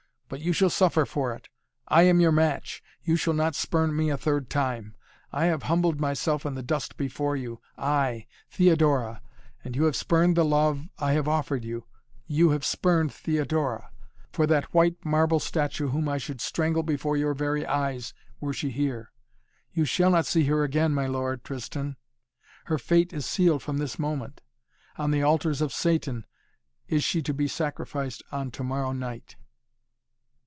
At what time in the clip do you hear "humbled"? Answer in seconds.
5.63-5.99